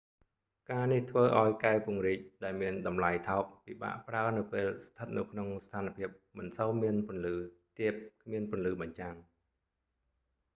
[0.71, 7.35] ការនេះធ្វើឱ្យកែវពង្រីកដែលមានតម្លៃថោកពិបាកប្រើនៅពេលស្ថិតនៅក្នុងស្ថានភាពមិនសូវមានពន្លឺ
[7.79, 7.93] ទាប
[8.23, 9.15] គ្មានពន្លឺបញ្ចាំង